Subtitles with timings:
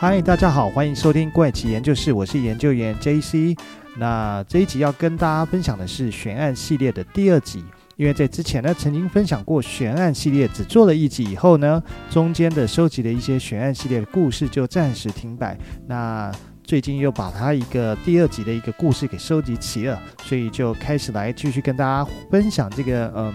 [0.00, 3.54] 嗨，大家好，欢迎收听怪奇研究室，我是研究员 JC。
[3.98, 7.62] 那这一集要跟大家分享的是悬案系列的第二集，
[7.96, 15.54] 因为在之前呢，曾经分享过悬案系列，只做了一集以后呢，中间的收集的一些悬案系列的故事就暂时停摆。
[15.86, 16.32] 那
[16.64, 23.34] 最近又把它一个第二集的一个故事给收集齐了，所以就开始来继续跟大家分享这个嗯，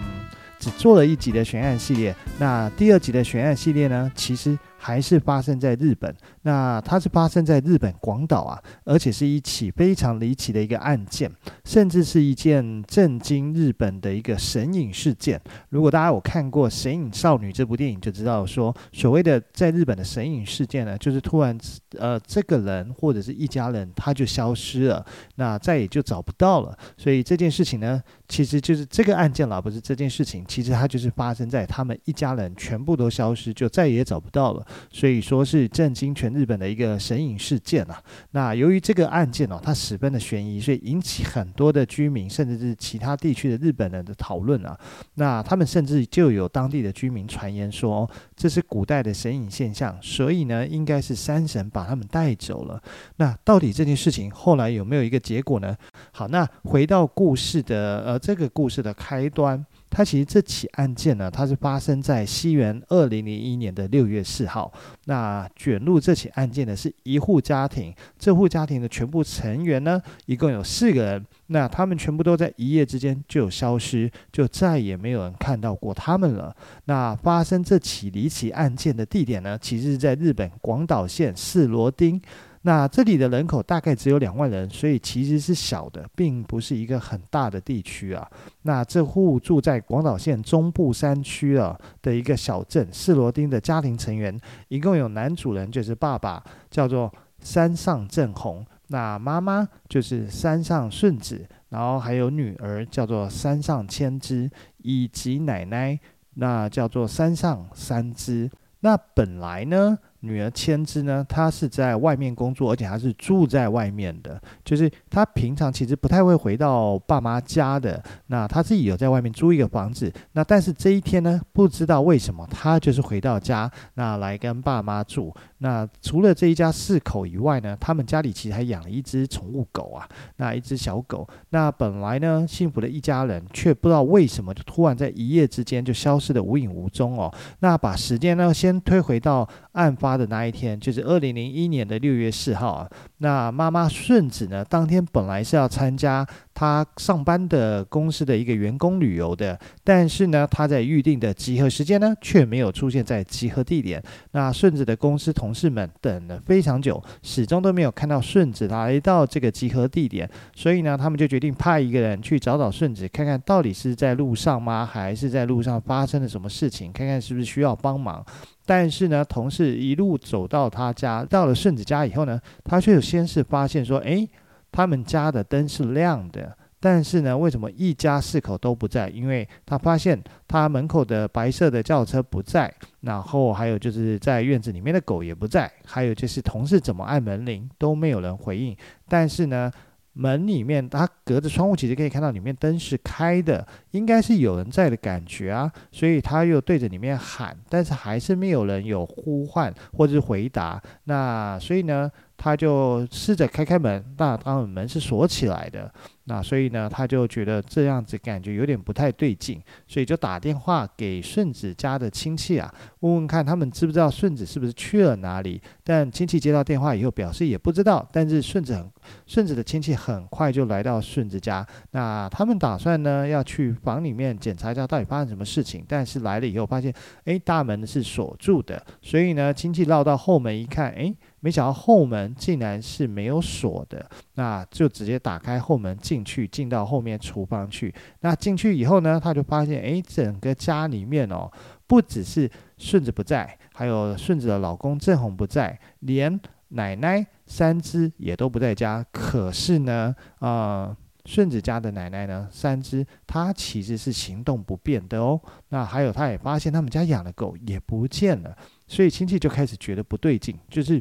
[0.58, 2.12] 只做了一集的悬案系列。
[2.40, 4.58] 那第二集的悬案系列呢，其实。
[4.86, 11.28] 还是发生在日本，那它是发生在日本广岛啊，而且是一起非常离奇的一个案件，
[11.64, 15.40] 甚至是一件震惊日本的一个神隐事件。
[15.70, 21.58] 如果大家有看过《神隐少女》这部电影，就知道说，所谓的在日本的神隐事件呢，就是突然
[21.98, 26.78] 呃这个人或者是一家人他就消失了，那再也就找不到了。
[26.96, 34.66] 所以这件事情呢，其实就是这个案件啦，不是这件事情，其实它就是发生在他们一家人全部都消失，就再也找不到了。
[34.90, 38.02] 所以说是震惊全日本的一个神隐事件啊。
[38.32, 44.78] 那由于这个案件哦，它十分的悬疑，所以引起很多的居民，甚至是其他地区的日本人的讨论啊。
[45.14, 52.80] 那他们甚至就有当地的居民传言说，这是古代的神隐现象，所以呢，应该是山神把他们带走了。
[53.16, 55.74] 那到底这件事情后来有没有一个结果呢？
[56.12, 59.64] 好，那回到故事的呃这个故事的开端。
[59.96, 64.70] 它其实这起案件呢，它是发生在西元二零零一年的六月四号。
[65.06, 71.26] 那卷入这起案件的是一户家庭，这户家庭的全部成员呢，一共有四个人。
[71.46, 76.54] 那他们全部都在一夜之间就消失，就再也没有人看到过他们了。
[76.84, 82.20] 那发生这起离奇案件的地点呢，其实是在日本广岛县四罗町。
[82.66, 88.28] 那这里的人口大概只有两万人，所以其实是小的，并不是一个很大的地区啊。
[88.62, 105.96] 那这户住在广岛县中部山区啊的一个小镇四罗町的家庭成员，一共有男主人就是爸爸，叫做山上正弘；那妈妈就是山上顺子，然后还有女儿叫做山上千枝，以及奶奶，
[106.34, 108.50] 那叫做山上三枝。
[108.80, 118.02] 那本来呢，女儿千枝呢，她是在外面工作，而且她是住在外面的，就是她平常其实不太会回到爸妈家的。
[118.26, 125.34] 那她自己有在外面租一个房子，那但是这一天呢，不知道为什么她就是回到家，那来跟爸妈住。
[125.58, 130.06] 那除了这一家四口以外呢，他们家里其实还养了一只宠物狗啊，
[130.36, 131.26] 那一只小狗。
[131.50, 137.32] 那本来呢，幸福的一家人，却不知道为什么就突然在一夜之间就消失得无影无踪哦。
[137.60, 142.90] 那把时间呢，先推回到案发的那一天，就是二零零一年的六月四号啊。
[143.18, 146.26] 那妈妈顺子呢，当天本来是要参加
[146.56, 154.02] 他上班的公司的一个员工旅游的，但是呢，他在预定的集合时间呢，却没有出现在集合地点。
[154.32, 168.24] 那顺子的公司同事们等了非常久，始终都没有看到顺子来到这个集合地点，所以呢，他们就决定派一个人去找找顺子，看看到底是在路上吗，还是在路上发生了什么事情，看看是不是需要帮忙。
[168.64, 174.26] 但是呢，同事一路走到他家，到了顺子家以后呢，他却先是发现说，诶，
[174.76, 179.08] 他们家的灯是亮的，但是呢，为什么一家四口都不在？
[179.08, 182.70] 因为他发现他门口的白色的轿车不在，
[183.00, 188.76] 然后还有就是在院子里面的狗也不在，还有就是同事怎么按门铃都没有人回应，
[189.08, 189.72] 但是呢。
[190.18, 200.82] 门里面，他隔着窗户其实可以看到里面灯是开的，应该是有人在的感觉啊，所以他又对着里面喊，但是还是没有人有呼唤或者是回答。
[201.04, 205.92] 那所以呢，他就试着开开门，那当然门是锁起来的。
[206.28, 212.68] 那所以呢，他就觉得这样子感觉有点不太对劲，所以就打电话给顺子家的亲戚啊，
[212.98, 215.62] 问问看他们知不知道顺子是不是去了哪里。
[215.84, 218.90] 但亲戚接到电话以后表示也不知道，但是顺子很
[219.24, 226.92] 顺子的亲戚很快就来到顺子家，那他们打算呢要去房里面检查一下到底发生什么事情，但是来了以后发现，
[227.26, 231.14] 诶，大门是锁住的，所以呢亲戚绕到后门一看，诶。
[231.46, 234.04] 没想到后门竟然是没有锁的，
[234.34, 237.94] 那就直接打开后门进去，进到后面厨房去。
[238.22, 241.48] 那进去以后呢，他就发现，哎，整个家里面哦，
[241.86, 246.40] 不只是顺子不在，还有顺子的老公正红不在，连
[246.70, 249.06] 奶奶三只也都不在家。
[249.12, 250.96] 可是呢，呃，
[251.26, 255.40] 顺子家的奶奶呢，三只她其实是行动不便的哦。
[255.68, 258.58] 那还有，他也发现他们家养的狗也不见了，
[258.88, 261.00] 所以亲戚就开始觉得不对劲，就是。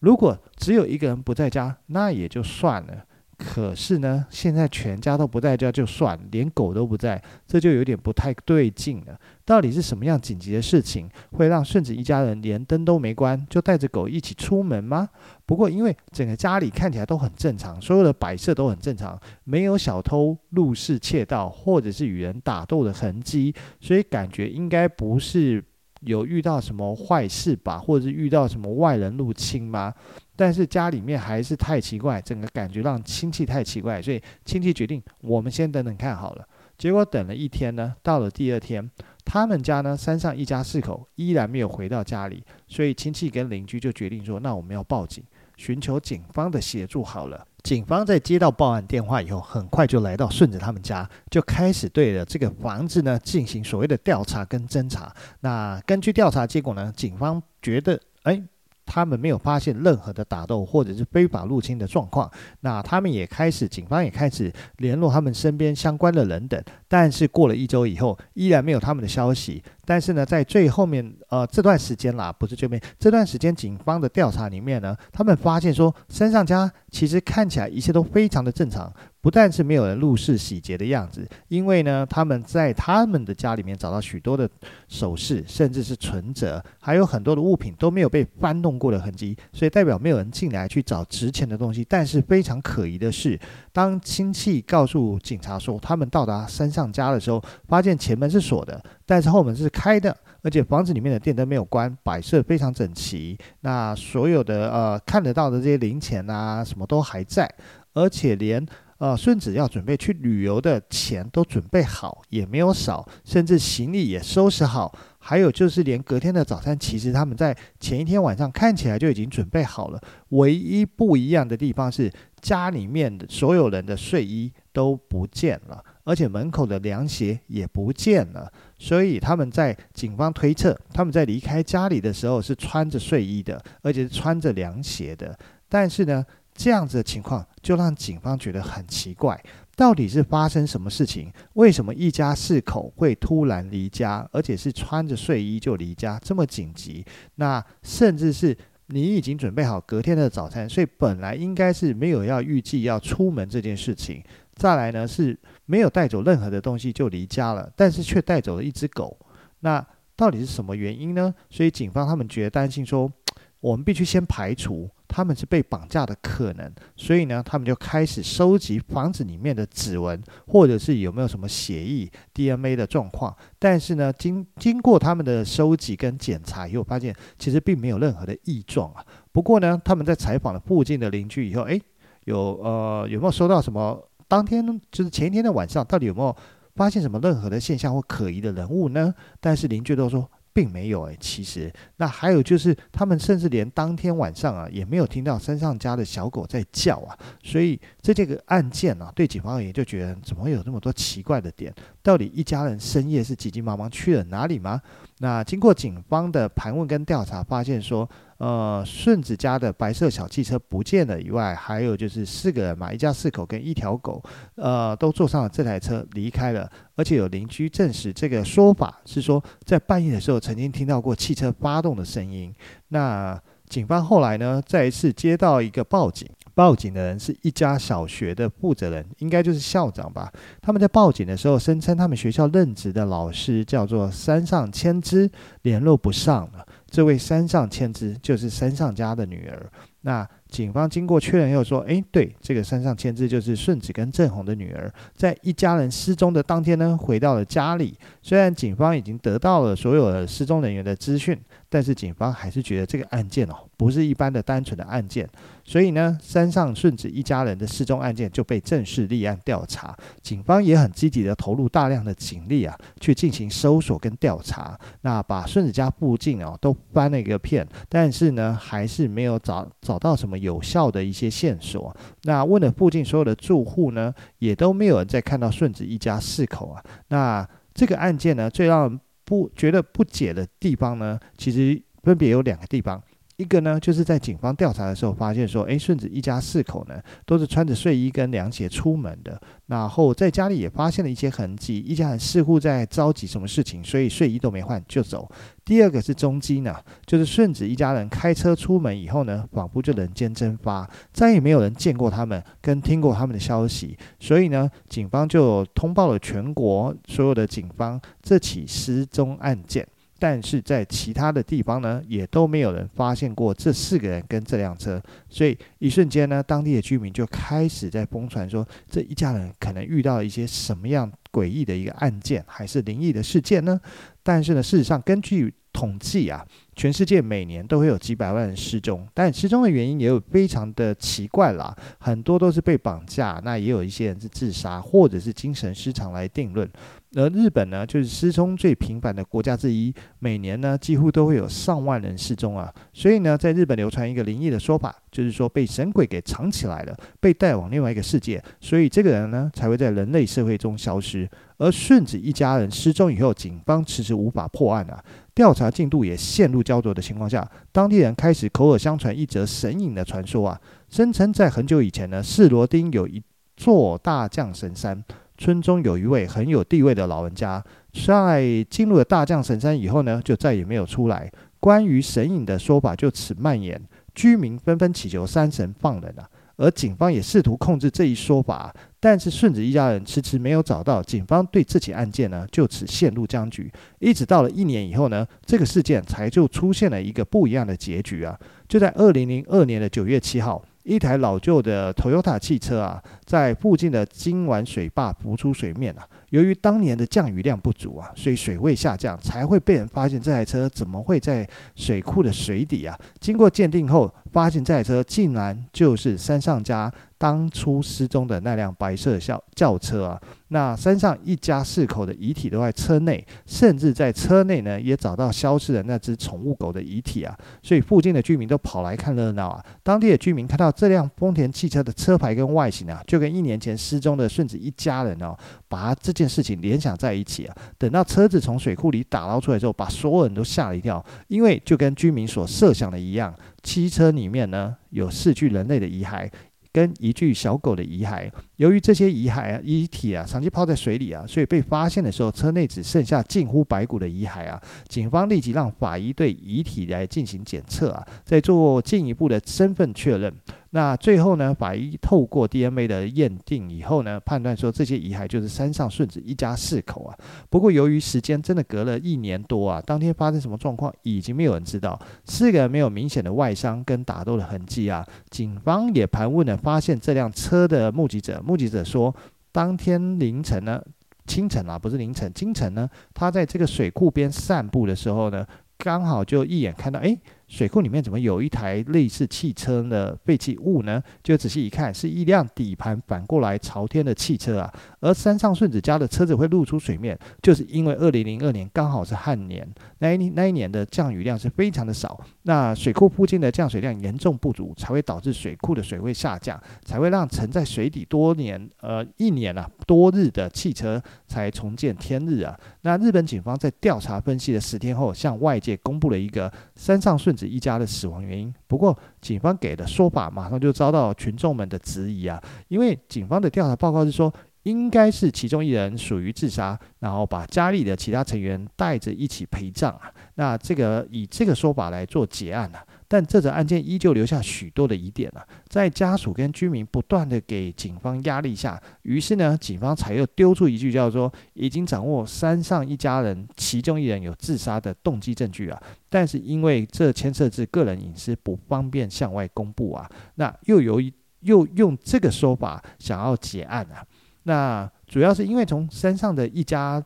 [0.00, 3.04] 如果只有一个人不在家，那也就算了。
[3.38, 9.20] 可是呢，现在全家都不在家就算，连狗都不在，这就有点不太对劲了。
[9.44, 15.10] 到底是什么样紧急的事情，会让顺子一家人连灯都没关，就带着狗一起出门吗？
[15.44, 25.62] 不过因为整个家里看起来都很正常，所有的摆设都很正常，没有小偷入室窃盗或者是与人打斗的痕迹，所以感觉应该不是
[26.06, 29.92] 有遇到什么坏事吧，或者是遇到什么外人入侵吗？
[30.34, 36.46] 但是家里面还是太奇怪，整个感觉让亲戚太奇怪，所以亲戚决定我们先等等看好了。
[36.78, 38.90] 结果等了一天呢，到了第二天，
[39.24, 45.24] 他们家呢山上一家四口依然没有回到家里，所以亲戚跟邻居就决定说，那我们要报警，
[45.56, 47.46] 寻求警方的协助好了。
[47.62, 55.14] 警方在接到报案电话以后，很快就来到顺子他们家，就开始对着这个房子呢进行所谓的调查跟侦查。
[55.40, 58.42] 那根据调查结果呢，警方觉得，哎。
[58.86, 62.30] 他们没有发现任何的打斗或者是非法入侵的状况，
[62.60, 69.62] 那他们也开始，警方也开始联络他们身边相关的人等，但是过了一周以后，依然没有他们的消息。
[69.84, 78.92] 但是呢，在最后面，呃，这段时间啦，不是这边，这段时间警方的调查里面呢，他们发现说，山上家其实看起来一切都非常的正常。
[79.26, 84.48] 不但是没有人入室洗劫的样子，因为呢，他们在他们的家里面找到许多的
[84.86, 91.84] 首饰，甚至是存折，还有很多的物品都没有被翻动过的痕迹，所以代表没有人进来去找值钱的东西。
[91.88, 93.36] 但是非常可疑的是，
[93.72, 107.52] 当亲戚告诉警察说他们到达山上家的时候，发现前门是锁的，但是后门是开的，而且房子里面的电灯没有关，摆设非常整齐，那所有的呃看得到的这些零钱啊什么都还在，
[107.92, 108.64] 而且连。
[108.98, 114.96] 呃，顺子要准备去旅游的钱都准备好，也没有少，甚至行李也收拾好。
[115.18, 120.00] 还有就是，连隔天的早餐，其实他们在前一天晚上看起来就已经准备好了。
[120.28, 122.10] 唯一不一样的地方是，
[122.40, 128.50] 家里面所有人的睡衣都不见了，而且门口的凉鞋也不见了。
[128.78, 135.36] 所以他们在警方推测，他们在离开家里的时候是穿着睡衣的，而且是穿着凉鞋的。
[135.68, 136.24] 但是呢，
[136.56, 139.38] 这样子的情况就让警方觉得很奇怪，
[139.76, 141.30] 到底是发生什么事情？
[141.52, 147.04] 为什么一家四口会突然离家，而且是穿着睡衣就离家，这么紧急？
[147.34, 148.56] 那甚至是
[148.86, 154.22] 你已经准备好隔天的早餐，所以本来应该是没有要预计要出门这件事情。
[154.54, 159.14] 再来呢，是没有带走任何的东西就离家了，但是却带走了一只狗。
[159.60, 159.86] 那
[160.16, 161.34] 到底是什么原因呢？
[161.50, 163.12] 所以警方他们觉得担心说，
[163.60, 164.88] 我们必须先排除。
[165.08, 173.34] 他们是被绑架的可能，所以呢，他们就开始收集房子里面的指纹，或者是有没有什么血液、DNA 的状况。
[173.58, 179.04] 但是呢，经经过他们的收集跟检查以后，发现其实并没有任何的异状啊。
[179.32, 181.80] 不过呢，他们在采访了附近的邻居以后，诶，
[182.24, 184.08] 有呃有没有收到什么？
[184.28, 186.36] 当天就是前一天的晚上，到底有没有
[186.74, 189.14] 发现什么任何的现象或可疑的人物呢？
[189.40, 190.28] 但是邻居都说。
[190.56, 197.14] 并没有诶，其实那还有就是，他们甚至连当天晚上啊，也没有听到山上家的小狗在叫啊，
[197.44, 201.70] 所以这这个案件呢，对警方而言就觉得怎么会有那么多奇怪的点？
[202.06, 204.80] 到底一家人深夜是急急忙忙去了哪里吗？
[205.18, 208.08] 那经过警方的盘问跟调查，发现说。
[208.38, 214.22] 呃，顺子家的白色小汽车不见了以外，还有就是四个人嘛，一家四口跟一条狗，
[214.56, 216.70] 呃，都坐上了这台车离开了。
[216.96, 222.54] 而且有邻居证实，这个说法是说，在半夜的时候曾经听到过汽车发动的声音。
[222.88, 230.32] 那警方后来呢，再一次接到一个报警，报警的人是一家小学的负责人，应该就是校长吧。
[230.62, 235.30] 他们在报警的时候声称，他们学校任职的老师叫做山上千枝，
[235.62, 236.66] 联络不上了。
[236.88, 239.70] 这位山上千枝就是山上家的女儿。
[240.00, 247.98] 那警方经过确认又说，诶，对，这个山上千枝就是顺子跟正红的女儿，在一家人失踪的当天呢，回到了家里。
[248.22, 255.28] 虽然警方已经得到了所有的失踪人员的资讯，但是警方还是觉得这个案件哦，不是一般的单纯的案件。
[255.64, 259.96] 所以呢，山上顺子一家人的失踪案件就被正式立案调查。
[260.22, 264.78] 警方也很积极的投入大量的警力啊，去进行搜索跟调查。
[265.00, 271.94] 那把顺子家附近哦都翻了一个遍，但是呢，还是没有找找到什么有效的一些线索。
[272.22, 276.82] 那问了附近所有的住户呢，也都没有人再看到顺子一家四口啊。
[277.08, 283.02] 那这个案件呢，最让人不觉得不解的地方呢，其实分别有两个地方。
[283.36, 295.30] 一个呢，就是在警方调查的时候发现说，诶，顺子一家四口呢都是穿着睡衣跟凉鞋出门的，然后在家里也发现了一些痕迹，一家人似乎在着急什么事情，所以睡衣都没换就走。
[295.66, 296.74] 第二个是踪迹呢，
[297.04, 309.86] 就是顺子一家人开车出门以后呢，仿佛就人间蒸发，再也没有人见过他们，跟听过他们的消息，所以呢，警方就通报了全国所有的警方这起失踪案件。
[310.18, 323.80] 但是在其他的地方呢，也都没有人发现过这四个人跟这辆车，所以一瞬间呢，当地的居民就开始在疯传说，这一家人可能遇到了一些什么样诡异的一个案件，还是灵异的事件呢？
[324.22, 326.42] 但是呢，事实上根据统计啊，
[326.74, 336.66] 全世界每年都会有几百万人失踪，但失踪的原因也有非常的奇怪啦，很多都是被绑架，那也有一些人是自杀或者是精神失常来定论。
[337.14, 342.72] 而日本呢，就是失踪最频繁的国家之一，每年呢几乎都会有上万人失踪啊。
[342.94, 351.28] 所以呢，在日本流传一个灵异的说法，就是说被神鬼给藏起来了，被带往另外一个世界，所以这个人呢才会在人类社会中消失。
[351.58, 355.02] 而顺子一家人失踪以后，警方迟迟无法破案啊，
[355.36, 363.22] 调查进度也陷入焦灼的情况下，当地人开始口耳相传一则神隐的传说啊，声称在很久以前呢，士罗町有一
[363.54, 365.04] 座大将神山。
[365.38, 367.62] 村中有一位很有地位的老人家，
[367.92, 371.30] 在进入了大将神山以后呢，就再也没有出来。
[371.60, 373.78] 关于神隐的说法就此蔓延，
[374.14, 376.26] 居民纷纷祈求山神放人啊。
[376.56, 383.70] 而警方也试图控制这一说法，但是顺子一家人迟迟没有找到，警方对这起案件呢就此陷入僵局。
[383.98, 388.38] 一直到了一年以后呢，这个事件才就出现了一个不一样的结局啊！
[388.68, 390.64] 就在二零零二年的九月七号。
[390.84, 396.06] 一台老旧的 Toyota 汽车啊，在附近的金丸水坝浮出水面啊。
[396.36, 402.94] 由于当年的降雨量不足啊，所以水位下降，才会被人发现这台车怎么会在水库的水底啊？
[403.18, 410.20] 经过鉴定后，发现这台车竟然就是山上家当初失踪的那辆白色轿轿车啊！
[410.48, 417.36] 那山上一家四口的遗体都在车内，甚至在车内呢也找到消失的那只宠物狗的遗体啊！
[417.62, 419.64] 所以附近的居民都跑来看热闹啊！
[419.82, 425.36] 当地的居民看到这辆丰田汽车的车牌跟外形啊，就跟一年前失踪的顺子一家人哦，
[425.68, 427.56] 把这件事情联想在一起啊！
[427.78, 433.34] 等到车子从水库里打捞出来之后，把所有人都吓了一跳，因为就跟居民所设想的一样。
[433.62, 436.30] 汽车里面呢，有四具人类的遗骸，
[436.76, 438.30] 跟一具小狗的遗骸。
[438.56, 444.60] 由于这些遗骸啊、遗体啊，长期泡在水里啊，所以被发现的时候，车内只剩下近乎白骨的遗骸啊。
[444.86, 450.30] 警方立即让法医对遗体来进行检测啊，再做进一步的身份确认。
[450.76, 457.16] 那最后呢，法医透过 DNA 的验定以后呢，判断说这些遗骸就是山上顺子一家四口啊。
[457.48, 461.98] 不过由于时间真的隔了一年多啊，当天发生什么状况已经没有人知道。
[462.26, 465.02] 四个人没有明显的外伤跟打斗的痕迹啊。
[465.30, 469.14] 警方也盘问了发现这辆车的目击者，目击者说，
[469.50, 470.78] 当天凌晨呢，
[471.26, 475.46] 清晨啊，不是凌晨，清晨呢，他在这个水库边散步的时候呢，
[475.78, 477.16] 刚好就一眼看到，哎。
[477.48, 481.00] 水库里面怎么有一台类似汽车的废弃物呢？
[481.22, 484.72] 就仔细一看，是一辆底盘反过来朝天的汽车啊。
[485.00, 489.66] 而山上顺子家的车子会露出水面，就是因为二零零二年刚好是旱年，
[489.98, 502.58] 那一那一年的降雨量是非常的少，那水库附近的降水量严重不足，才会导致水库的水位下降，才会让沉在水底多年呃一年啊多日的汽车才重见天日啊。
[502.82, 508.52] 那日本警方在调查分析了十天后，向外界公布了一个山上顺子一家的死亡原因。
[508.66, 520.10] 不过，警方给的说法马上就遭到群众们的质疑啊，因为警方的调查报告是说，应该是其中一人属于自杀，然后把家里的其他成员带着一起陪葬啊。
[520.34, 522.84] 那这个以这个说法来做结案啊。
[523.08, 544.04] 但这则案件依旧留下许多的疑点啊，在家属跟居民不断的给警方压力下，于是呢，警方才又丢出一句叫做“已经掌握山上一家人其中一人有自杀的动机证据啊”，但是因为这牵涉至个人隐私，不方便向外公布啊，那又由于又用这个说法想要结案啊，
[544.42, 547.00] 那主要是因为从山上的一家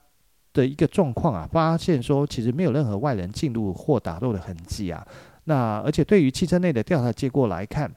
[0.54, 5.06] 的一个状况啊，发现说其实没有任何外人进入或打斗的痕迹啊。
[5.44, 7.90] 那而且对于汽车内的调查结果来看，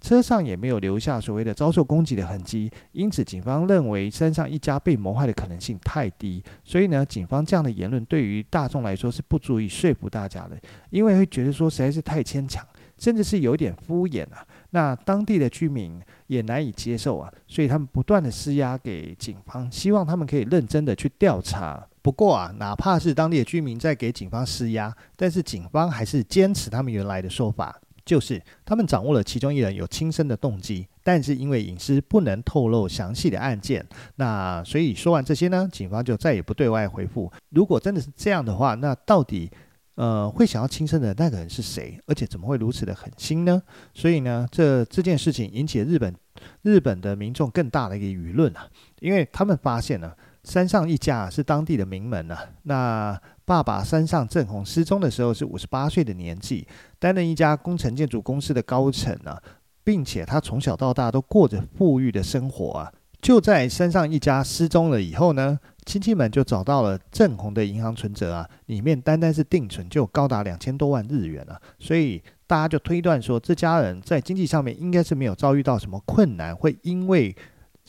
[0.00, 6.42] 车上也没有留下所谓的遭受攻击的痕迹，因此警方认为山上一家被谋害的可能性太低。
[6.64, 12.66] 所以呢，警方这样的言论对于大众来说是不足以说服大家的，因为会觉得说实在是太牵强，
[12.96, 14.46] 甚至是有点敷衍啊。
[14.70, 33.86] 那当地的居民也难以接受啊，所以他们不断的施压给警方，希望他们可以认真的去调查不过啊，哪怕是当地的居民在给警方施压，但是警方还是坚持他们原来的说法，就是他们掌握了其中一人有轻生的动机，但是因为隐私不能透露详细的案件。
[34.16, 37.30] 那所以说完这些呢，警方就再也不对外回复。
[37.50, 39.50] 如果真的是这样的话，那到底
[39.96, 42.00] 呃会想要轻生的那个人是谁？
[42.06, 43.62] 而且怎么会如此的狠心呢？
[43.92, 46.14] 所以呢，这这件事情引起了日本
[46.62, 48.66] 日本的民众更大的一个舆论啊，
[49.00, 50.10] 因为他们发现呢。
[50.42, 52.44] 山上一家是当地的名门呐、啊。
[52.62, 56.66] 那爸爸山上正弘失踪的时候是五十八岁的年纪，
[56.98, 59.40] 担任一家工程建筑公司的高层啊，
[59.84, 62.92] 并且他从小到大都过着富裕的生活啊。
[63.20, 71.60] 就在山上一家失踪了以后呢，亲戚们就找到了正弘的银行存折啊，里面单单是定存就高达两千多万日元、啊。
[71.78, 77.36] 所以大家就推断说，这家人在经济上面应该是没有遭遇到什么困难，会因为。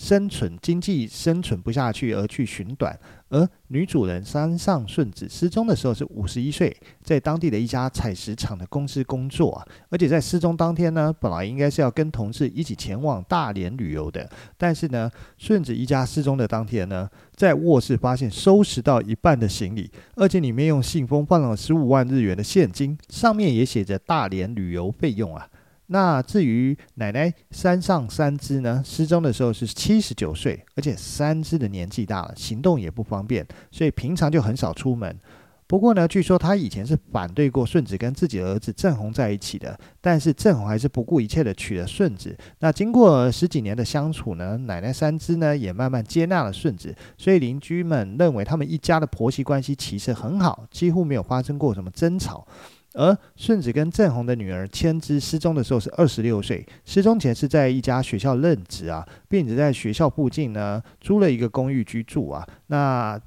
[0.01, 14.27] 生存经济生存不下去而去寻短，而女主人山上顺子失踪的时候是五十一岁，在当地的一家采石场的公司工作啊，而且在失踪当天呢，本来应该是要跟同事一起前往大连旅游的，
[14.58, 25.48] 但是呢，顺子一家失踪的当天呢，在卧室发现收拾到一半的行李，而且里面用信封放了十五万日元的现金，上面也写着大连旅游费用啊。
[25.91, 35.19] 那至于奶奶山上三枝呢，失踪的时候是七十九岁，而且三枝的年纪大了，行动也不方便，所以平常就很少出门。
[35.67, 42.38] 不过呢，据说他以前是反对过顺子跟自己的儿子正红在一起的，但是正红还是不顾一切的娶了顺子。
[42.60, 52.48] 那经过十几年的相处呢，奶奶三枝呢也慢慢接纳了顺子，所以邻居们认为他们一家的婆媳关系其实很好，几乎没有发生过什么争吵。
[52.93, 62.45] 而顺子跟正弘的女儿千枝失踪的时候是二十六岁，失踪前是在一家学校任职啊，并且在学校附近呢租了一个公寓居住啊。
[62.67, 63.19] 那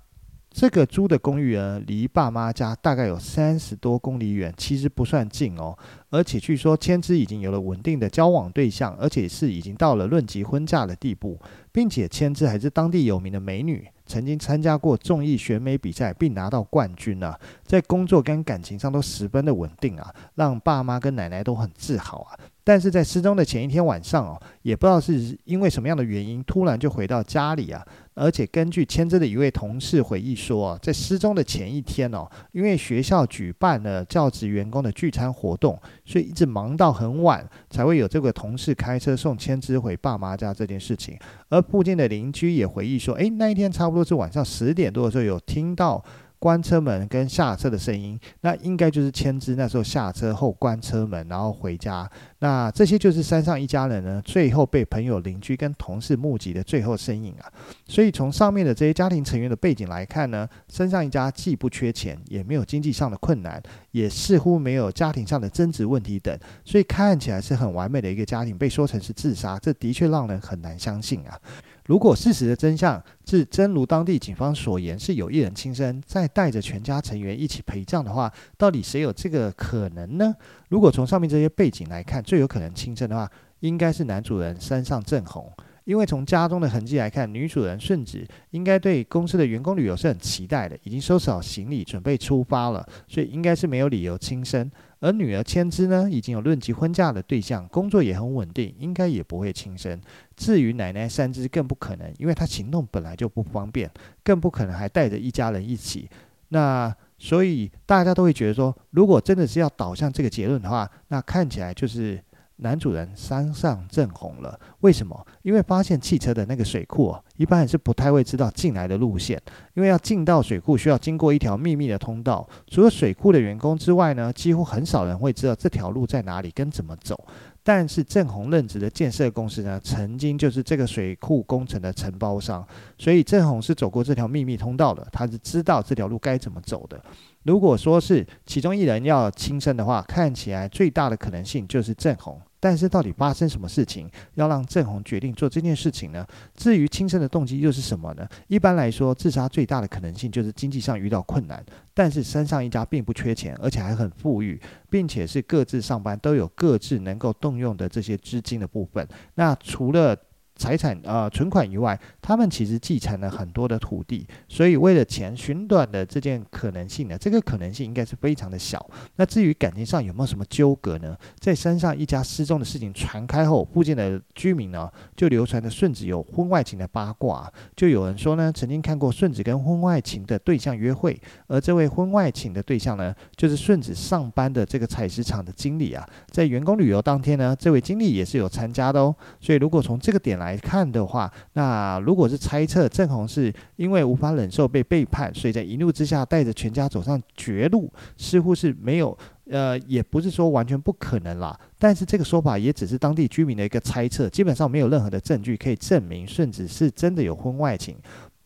[0.50, 5.76] 这个租的公寓呢，离爸妈家大概有三十多公里远，其实不算近哦。
[6.10, 11.40] 而且据说千枝已经有了稳定的交往对象，而且是已经到了论及婚嫁的地步，
[11.72, 13.84] 并且千枝还是当地有名的美女。
[14.06, 22.38] 曾经参加过综艺选美比赛，并拿到冠军啊，在工作跟感情上都十分的稳定啊，让爸妈跟奶奶都很自豪啊。
[22.66, 27.84] 但是在失踪的前一天晚上哦，也不知道是因为什么样的原因，突然就回到家里啊。
[28.14, 41.18] 而且根据千枝的一位同事回忆说啊，在失踪的前一天哦，因为学校举办了教职员工的聚餐活动，所以一直忙到很晚，才会有这个同事开车送千枝回爸妈家这件事情。
[41.50, 46.02] 而附近的邻居也回忆说，诶，那一天差不多是晚上十点多的时候，有听到。
[46.44, 52.06] 关车门跟下车的声音，那应该就是千枝那时候下车后关车门，然后回家。
[52.40, 57.50] 那这些就是山上一家人呢，最后被朋友、邻居跟同事目击的最后身影啊。
[57.88, 68.58] 所以从上面的这些家庭成员的背景来看呢，山上一家既不缺钱，也没有经济上的困难，也似乎没有家庭上的争执问题等，所以看起来是很完美的一个家庭。
[68.58, 71.40] 被说成是自杀，这的确让人很难相信啊。
[71.86, 80.34] 如果事实的真相是真如当地警方所言，是有一人轻生，再带着全家成员一起陪葬的话，到底谁有这个可能呢？
[80.68, 85.52] 如果从上面这些背景来看，最有可能轻生的话，应该是男主人山上正弘。
[85.84, 94.70] 因为从家中的痕迹来看，女主人顺子应该对公司的员工旅游是很期待的，已经收拾好行李准备出发了，所以应该是没有理由轻生。
[95.04, 100.00] 而女儿千枝呢，已经有论及婚嫁的对象，工作也很稳定，应该也不会轻生。
[100.34, 103.90] 至于奶奶三枝更不可能，因为她行动本来就不方便，
[104.22, 106.08] 更不可能还带着一家人一起。
[106.48, 112.18] 那所以大家都会觉得说，如果真的是要导向这个结论的话，那看起来就是。
[112.56, 115.26] 男主人山上正红了，为什么？
[115.42, 119.40] 因为发现汽车的那个水库哦，一般人是不太会知道进来的路线，
[119.74, 122.48] 因为要进到水库需要经过一条秘密的通道。
[122.68, 127.18] 除了水库的员工之外呢，几乎很少人会知道这条路在哪里跟怎么走。
[127.66, 132.64] 但是正红任职的建设公司呢，曾经就是这个水库工程的承包商，
[132.98, 137.02] 所以正红是走过这条秘密通道的，他是知道这条路该怎么走的。
[137.44, 142.40] 如果说是其中一人要轻生的话，看起来最大的可能性就是郑红。
[142.58, 146.26] 但是到底发生什么事情，要让郑红决定做这件事情呢？
[146.56, 148.26] 至于轻生的动机又是什么呢？
[148.48, 151.62] 一般来说，自杀最大的可能性就是经济上遇到困难。
[151.92, 159.06] 但是山上一家并不缺钱，而且还很富裕，并且是各自上班都有各自能够动用的这些资金的部分。
[159.34, 160.16] 那除了
[160.56, 168.88] 财产呃存款以外，他们其实继承了很多的土地，所以为了钱寻短的这件可能性呢，这个可能性应该是非常的小。
[169.16, 171.16] 那至于感情上有没有什么纠葛呢？
[171.38, 189.14] 在山上一家失踪的事情传开后，附近的居民呢就流传着顺子有婚外情的八卦，就有人说呢，曾经看过顺子跟婚外情的对象约会，而这位婚外情的对象呢，就是顺子上班的这个采石场的经理啊，在员工旅游当天呢，这位经理也是有参加的哦。
[189.40, 199.16] 所以如果从这个点来来看的话，那如果是猜测郑红是因为无法忍受被背叛，所以在一怒之下带着全家走上绝路，似乎是没有，
[199.50, 201.58] 呃，也不是说完全不可能啦。
[201.78, 207.96] 但是这个说法也只是当地居民的一个猜测，基本上没有任何的证据可以证明顺子是真的有婚外情。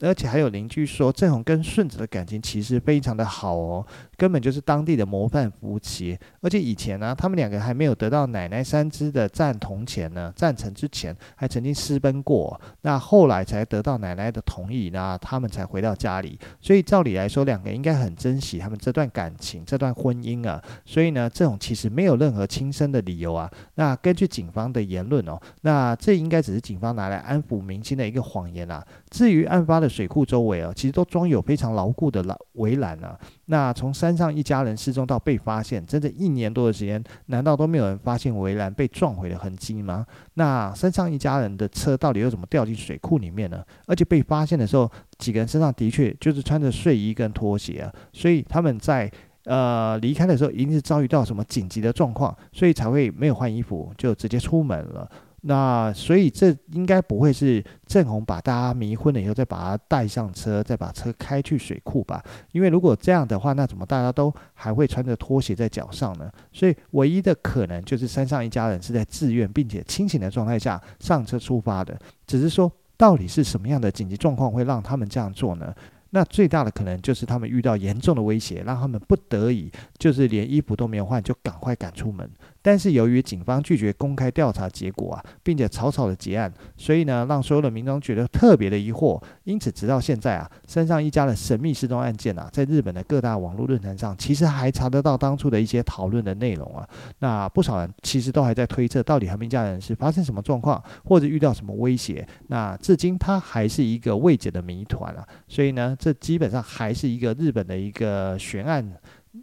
[0.00, 3.84] 而且还有邻居说，郑红跟顺子的感情其实非常的好哦，
[4.16, 6.16] 根本就是当地的模范夫妻。
[6.40, 12.60] 而且以前呢，他们两个还没有得到奶奶三枝的赞同前呢，赞成之前还曾经私奔过。
[12.82, 16.38] 那后来才得到奶奶的同意，那他们才回到家里。
[16.60, 20.62] 所以照理来说，两个应该很珍惜他们这段感情、这段婚姻啊。
[20.84, 23.50] 所以呢，郑红其实没有任何轻生的理由啊。
[23.74, 28.86] 那根据警方的言论哦，那这应该只是警方拿来安抚民心的一个谎言啊。
[29.10, 29.87] 至于案发的。
[29.88, 33.18] 水库周围啊，其实都装有非常牢固的栏围栏啊。
[33.46, 40.06] 那从山上一家人失踪到被发现，整整一年多的时间，难道都没有人发现围栏被撞毁的痕迹吗？
[40.34, 43.64] 那山上一家人的车到底又怎么掉进水库里面呢？
[43.86, 49.10] 而且被发现的时候，几个人身上的确就是穿着睡衣跟拖鞋啊，所以他们在
[49.44, 55.10] 呃离开的时候，一定是遭遇到什么紧急的状况，所以才会没有换衣服就直接出门了。
[55.42, 62.22] 那所以这应该不会是郑红把大家迷昏了以后再把他带上车，再把车开去水库吧？
[62.52, 66.30] 因为如果这样的话，那怎么大家都还会穿着拖鞋在脚上呢？
[66.52, 71.96] 所以唯一的可能就是山上一家人是在自愿并且清醒的状态下上车出发的，
[72.26, 75.72] 只是说到底是什么样的紧急状况会让他们这样做呢？
[76.10, 82.28] 那最大的可能就是他们遇到严重的威胁，让他们不得已就是连衣服都没有换就赶快赶出门。
[82.60, 89.22] 但是由于警方拒绝公开调查结果啊，并且草草的结案，所以呢，让所有的民众觉得特别的疑惑。
[89.44, 96.86] 因此，直到现在啊，山上一家的神秘失踪案件啊，在日本的各大网络论坛上，其实还查得到当初的一些讨论的内容啊。
[97.20, 102.26] 那不少人其实都还在推测，到底他们一家人是发生什么状况，或者遇到什么威胁。
[102.48, 105.26] 那至今，它还是一个未解的谜团啊。
[105.46, 108.86] 所以呢，这基本上还是一个日本的一个悬案。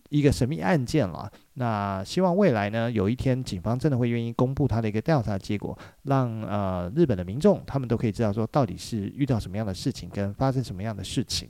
[0.10, 11.48] 一个神秘案件了，那希望未来呢，有一天警方真的会愿意公布他的一个调查结果，让呃日本的民众他们都可以知道说到底是遇到什么样的事情，跟发生什么样的事情。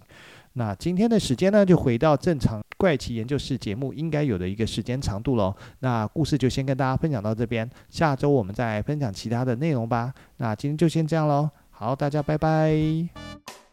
[0.54, 5.54] 那今天的时间呢，就回到正常怪奇研究室节目应该有的一个时间长度喽。
[5.80, 10.13] 那故事就先跟大家分享到这边，下周我们再分享其他的内容吧。
[10.38, 13.64] 那今天就先这样喽，好，大家拜拜。